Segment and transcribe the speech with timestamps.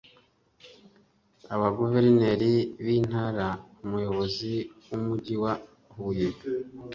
[1.53, 2.53] abaguverineri
[2.85, 3.47] b intara
[3.83, 4.53] umuyobozi
[4.87, 5.53] w umujyi wa
[5.95, 6.29] huye